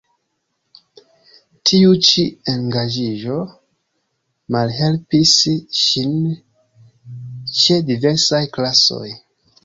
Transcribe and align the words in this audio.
Tiu 1.71 1.91
ĉi 2.05 2.23
engaĝiĝo 2.53 3.35
malhelpis 4.55 5.33
ŝin 5.81 6.15
ĉe 7.59 7.77
diversaj 7.91 8.41
klasoj. 8.57 9.11